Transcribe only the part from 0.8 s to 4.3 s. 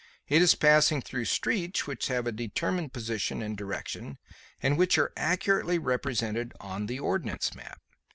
through streets which have a determined position and direction